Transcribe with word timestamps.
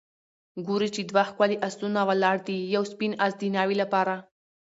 ګورو 0.65 0.87
چې 0.95 1.01
دوه 1.09 1.23
ښکلي 1.29 1.57
آسونه 1.67 2.01
ولاړ 2.09 2.37
دي، 2.47 2.57
یو 2.75 2.83
سپین 2.91 3.11
آس 3.25 3.33
د 3.39 3.43
ناوې 3.55 3.75
لپاره 3.83 4.15